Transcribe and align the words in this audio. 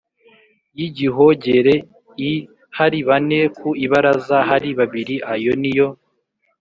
y 0.77 0.81
igihogere 0.87 1.73
l 2.19 2.23
hari 2.77 2.99
bane 3.07 3.39
ku 3.57 3.67
ibaraza 3.85 4.37
hari 4.49 4.69
babiri 4.79 5.15
Ayo 5.33 5.53
ni 5.61 5.71
yo 5.77 5.87